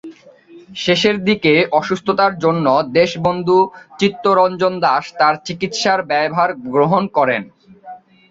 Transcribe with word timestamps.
শেষের 0.75 1.15
দিকে 1.27 1.53
অসুস্থতার 1.79 2.33
জন্য 2.43 2.65
দেশবন্ধু 2.97 3.57
চিত্তরঞ্জন 3.99 4.73
দাশ 4.85 5.03
তার 5.19 5.35
চিকিৎসার 5.45 5.99
ব্যয়ভার 6.09 6.49
গ্রহণ 6.67 7.03
করেন। 7.17 7.43